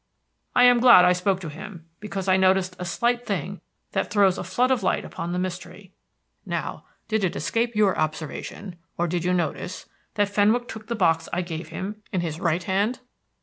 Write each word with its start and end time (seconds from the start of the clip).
I 0.55 0.63
am 0.63 0.79
glad 0.79 1.05
I 1.05 1.13
spoke 1.13 1.39
to 1.41 1.49
him, 1.49 1.85
because 1.99 2.27
I 2.27 2.35
noticed 2.35 2.75
a 2.79 2.85
slight 2.85 3.23
thing 3.27 3.61
that 3.91 4.09
throws 4.09 4.39
a 4.39 4.43
flood 4.43 4.71
of 4.71 4.81
light 4.81 5.05
upon 5.05 5.31
the 5.31 5.37
mystery. 5.37 5.93
Now, 6.43 6.85
did 7.07 7.23
it 7.23 7.35
escape 7.35 7.75
your 7.75 7.95
observation, 7.95 8.77
or 8.97 9.07
did 9.07 9.23
you 9.23 9.31
notice 9.31 9.85
that 10.15 10.29
Fenwick 10.29 10.67
took 10.67 10.87
the 10.87 10.95
box 10.95 11.29
I 11.31 11.43
gave 11.43 11.67
him 11.67 12.01
in 12.11 12.21
his 12.21 12.39
right 12.39 12.63
hand?" 12.63 13.01